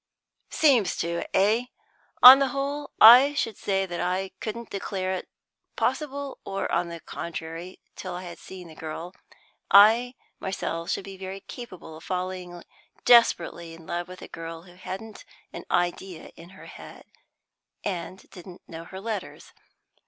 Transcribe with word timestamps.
"Seems 0.49 0.95
to, 0.95 1.23
eh? 1.31 1.65
On 2.23 2.39
the 2.39 2.47
whole, 2.47 2.89
I 2.99 3.35
should 3.35 3.55
say 3.55 3.85
that 3.85 4.01
I 4.01 4.31
couldn't 4.39 4.71
declare 4.71 5.11
it 5.11 5.29
possible 5.75 6.39
or 6.43 6.67
the 6.67 7.01
contrary 7.05 7.79
till 7.95 8.15
I 8.15 8.23
had 8.23 8.39
seen 8.39 8.67
the 8.67 8.73
girl. 8.73 9.13
I 9.69 10.15
myself 10.39 10.89
should 10.89 11.03
be 11.05 11.17
very 11.17 11.41
capable 11.41 11.97
of 11.97 12.03
falling 12.03 12.63
desperately 13.05 13.75
in 13.75 13.85
love 13.85 14.07
with 14.07 14.23
a 14.23 14.27
girl 14.27 14.63
who 14.63 14.73
hadn't 14.73 15.23
an 15.53 15.65
idea 15.69 16.31
in 16.35 16.49
her 16.57 16.65
head, 16.65 17.05
and 17.83 18.27
didn't 18.31 18.67
know 18.67 18.85
her 18.85 18.99
letters. 18.99 19.53